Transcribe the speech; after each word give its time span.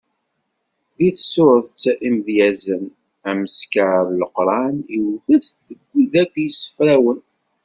Deg 0.97 1.13
tsuret 1.17 1.81
Imedyazen, 2.07 2.85
ameskar 3.29 4.01
n 4.09 4.19
Leqran 4.21 4.75
iwet-d 4.97 5.65
deg 5.67 5.79
wid 5.91 6.13
akk 6.23 6.33
yessefrawen. 6.43 7.21